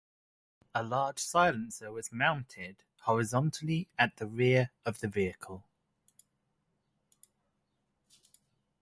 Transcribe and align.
A 0.73 0.81
large 0.81 1.19
silencer 1.19 1.91
was 1.91 2.11
mounted 2.11 2.83
horizontally 3.01 3.87
at 3.99 4.15
the 4.17 4.25
rear 4.25 4.71
of 4.83 4.99
the 4.99 5.07
vehicle. 5.07 5.63